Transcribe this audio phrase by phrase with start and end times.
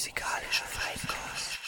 [0.00, 1.58] musikalische Feinkost.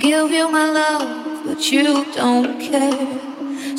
[0.00, 3.23] give you my love, but you don't care.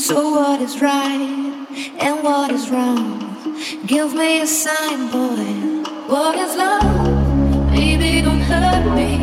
[0.06, 1.68] So what is right
[2.00, 3.56] and what is wrong?
[3.88, 5.82] Give me a sign, boy.
[6.06, 7.72] What is love?
[7.72, 9.18] Baby, don't hurt me.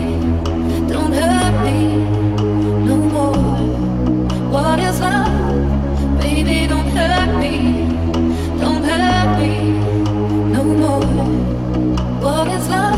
[0.92, 1.78] Don't hurt me
[2.88, 3.36] no more.
[4.50, 6.18] What is love?
[6.18, 7.54] Baby, don't hurt me.
[8.58, 9.54] Don't hurt me
[10.52, 11.06] no more.
[12.24, 12.91] What is love?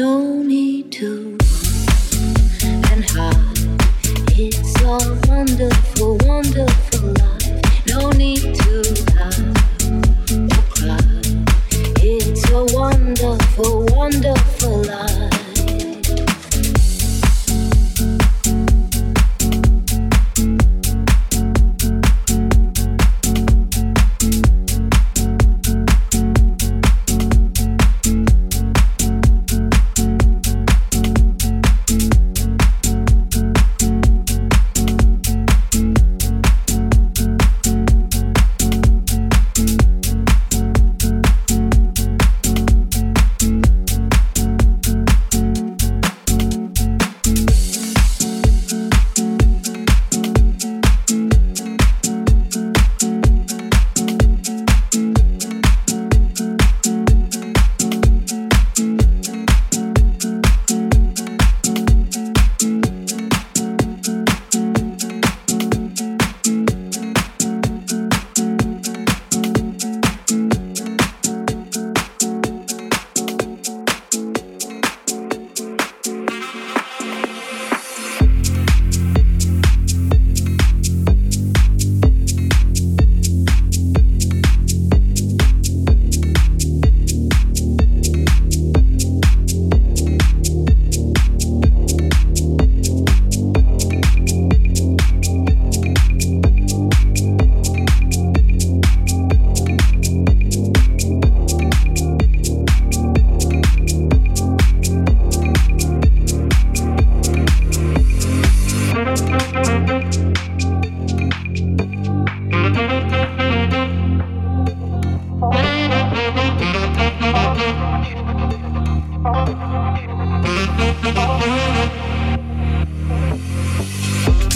[0.00, 0.29] No.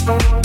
[0.05, 0.44] Thank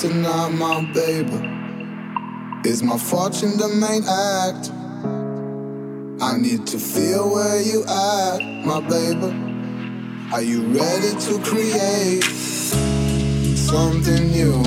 [0.00, 1.36] tonight, my baby.
[2.64, 4.70] Is my fortune the main act?
[6.22, 9.30] I need to feel where you at, my baby.
[10.32, 12.24] Are you ready to create
[13.58, 14.62] something new?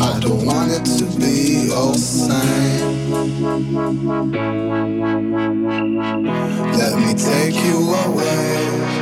[0.00, 3.12] I don't want it to be all same.
[6.72, 9.01] Let me take you away.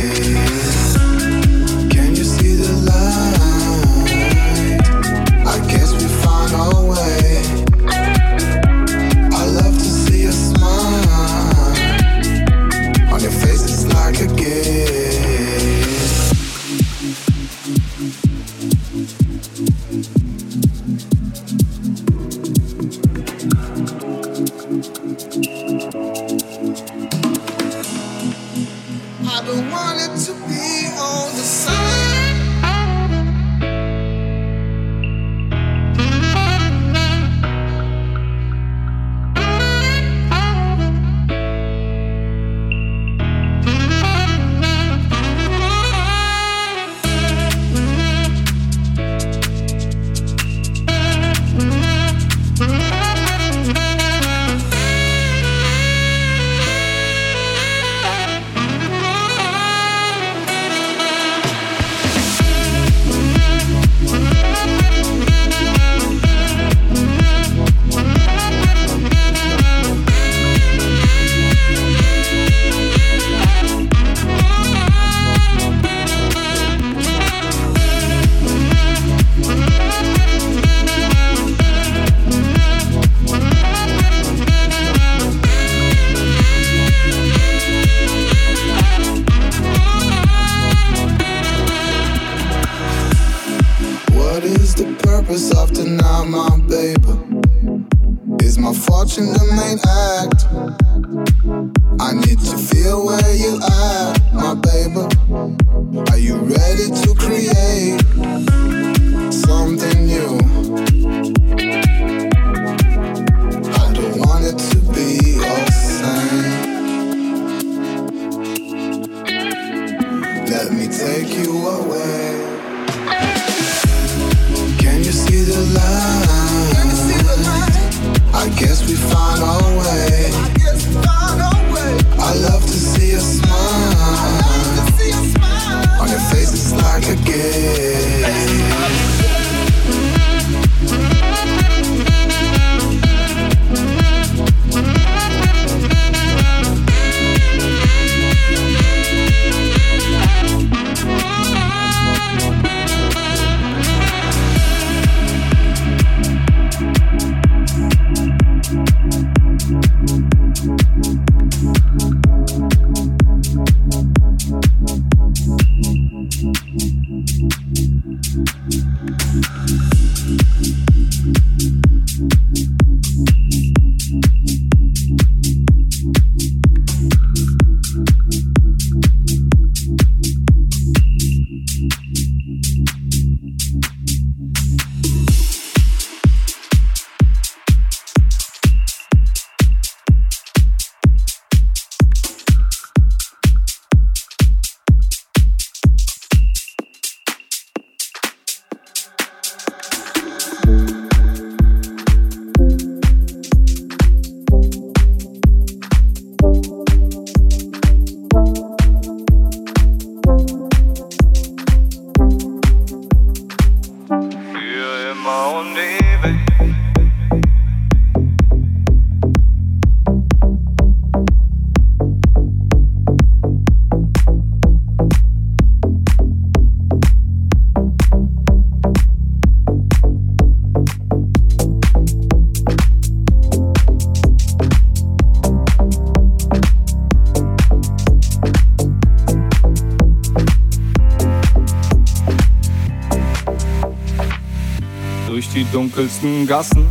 [245.91, 246.90] dunkelsten Gassen.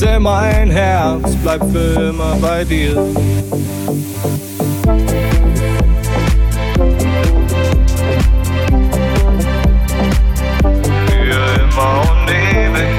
[0.00, 2.94] Denn mein Herz bleibt für immer bei dir.
[11.06, 12.94] Für immer und ewig.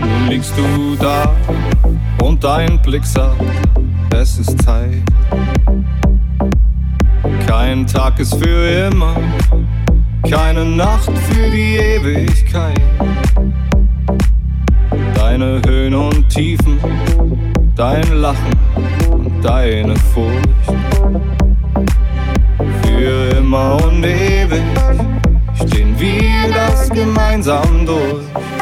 [0.00, 1.34] Nun liegst du da
[2.22, 3.42] und dein Blick sagt,
[4.14, 5.02] es ist Zeit.
[7.46, 9.16] Kein Tag ist für immer
[10.28, 12.80] keine Nacht für die Ewigkeit.
[15.14, 16.78] Deine Höhen und Tiefen,
[17.74, 18.52] dein Lachen
[19.10, 20.48] und deine Furcht.
[22.82, 24.62] Für immer und ewig
[25.54, 28.61] stehen wir das gemeinsam durch.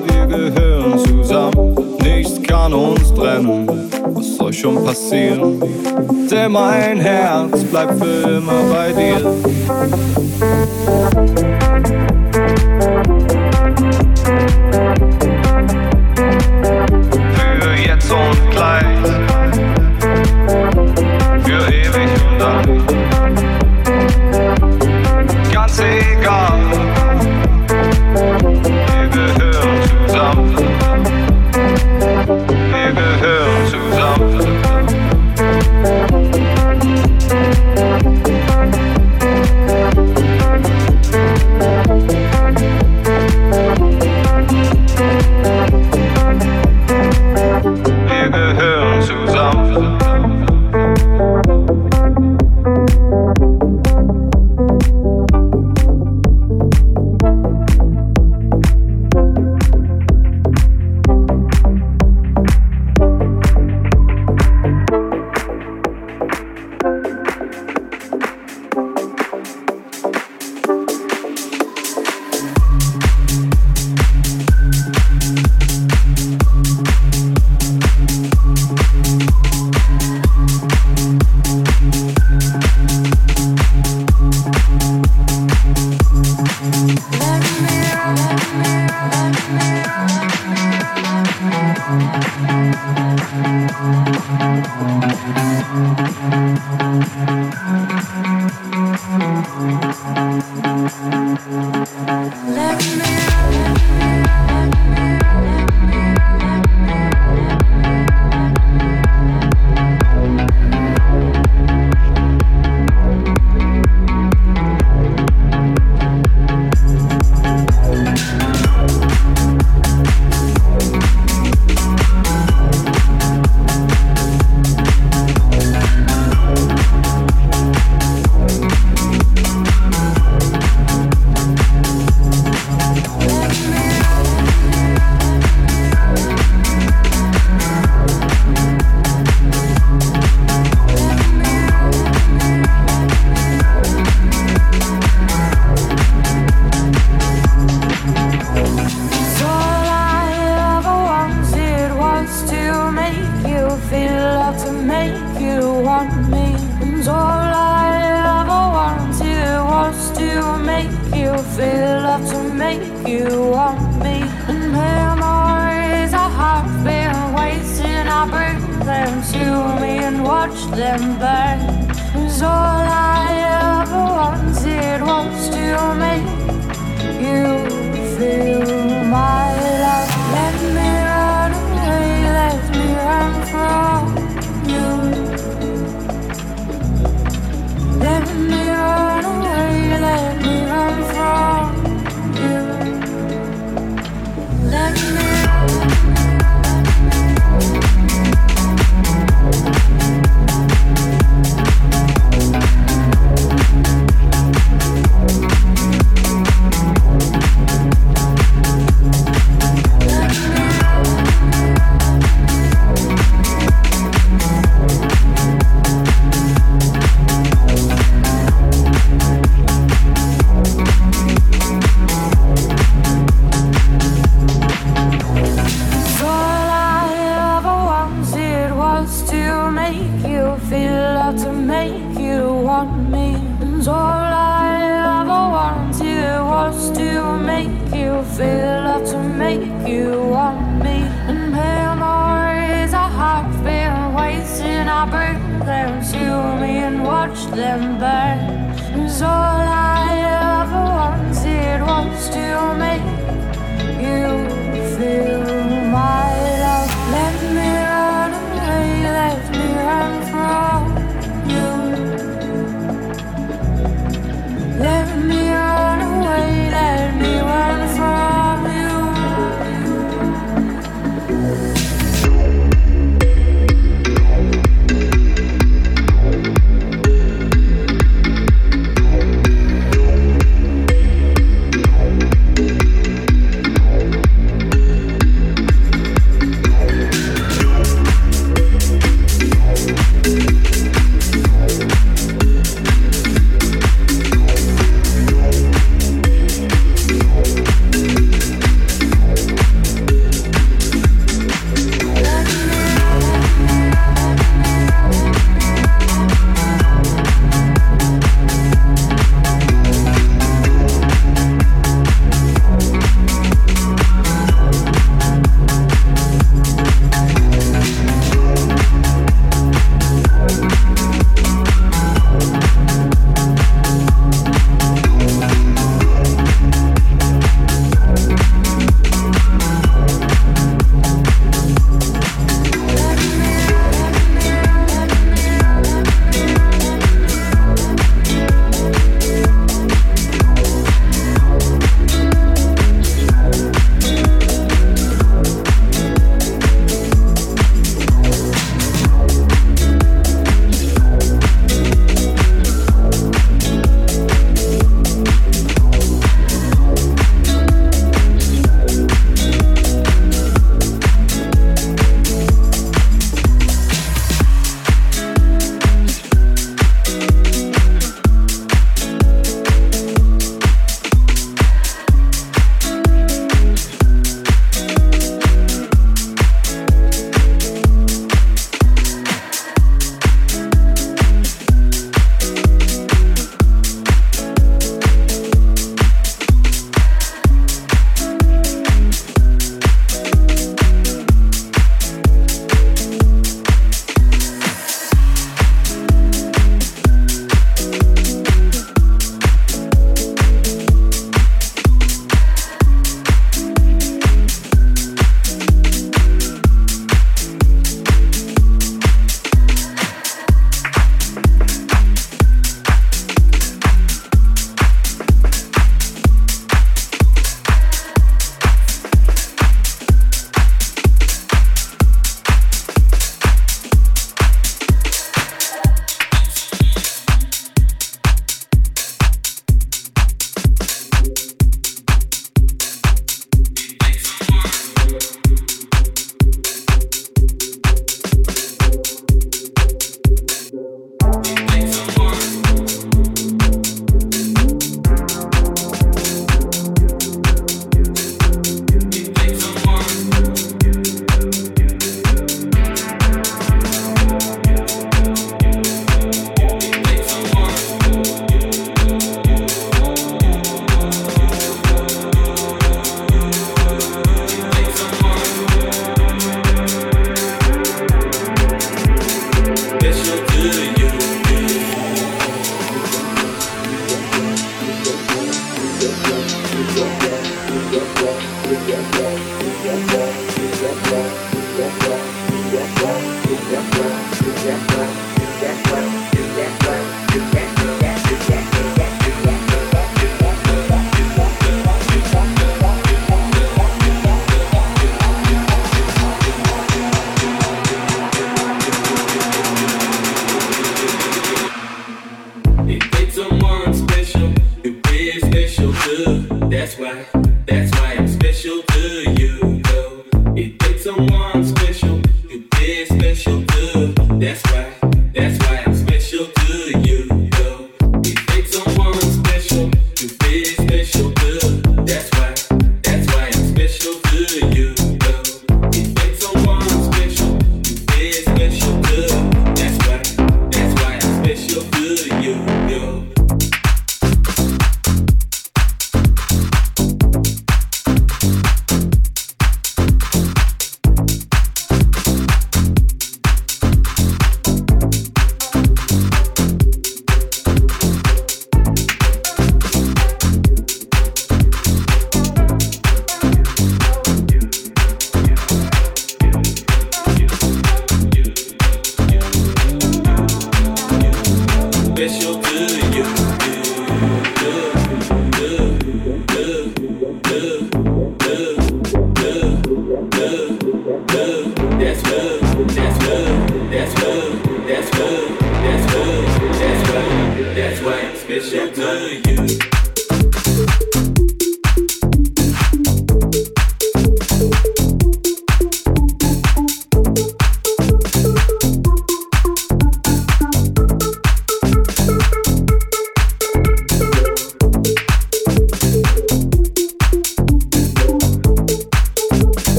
[2.71, 3.67] kann uns trennen,
[4.13, 5.59] was soll schon passieren?
[6.29, 9.19] Denn mein Herz bleibt für immer bei dir.
[17.35, 18.85] Für jetzt und gleich,
[21.43, 22.83] für ewig und dann.
[25.51, 26.50] Ganz egal.